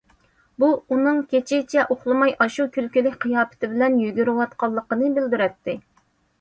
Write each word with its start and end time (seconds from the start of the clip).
بۇ 0.61 0.69
ئۇنىڭ 0.95 1.19
كېچىچە 1.33 1.83
ئۇخلىماي 1.97 2.33
ئاشۇ 2.47 2.67
كۈلكىلىك 2.79 3.21
قىياپىتى 3.27 3.73
بىلەن 3.77 4.03
يۈگۈرۈۋاتقانلىقىنى 4.07 5.15
بىلدۈرەتتى. 5.21 5.81